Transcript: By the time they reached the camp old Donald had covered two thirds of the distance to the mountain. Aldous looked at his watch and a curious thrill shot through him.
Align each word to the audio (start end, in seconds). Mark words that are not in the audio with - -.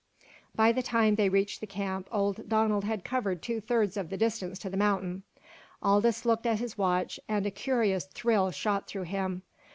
By 0.55 0.71
the 0.71 0.81
time 0.81 1.13
they 1.13 1.29
reached 1.29 1.61
the 1.61 1.67
camp 1.67 2.09
old 2.11 2.49
Donald 2.49 2.85
had 2.85 3.03
covered 3.03 3.39
two 3.43 3.61
thirds 3.61 3.95
of 3.97 4.09
the 4.09 4.17
distance 4.17 4.57
to 4.57 4.69
the 4.71 4.75
mountain. 4.75 5.21
Aldous 5.83 6.25
looked 6.25 6.47
at 6.47 6.57
his 6.57 6.75
watch 6.75 7.19
and 7.29 7.45
a 7.45 7.51
curious 7.51 8.05
thrill 8.05 8.49
shot 8.49 8.87
through 8.87 9.03
him. 9.03 9.43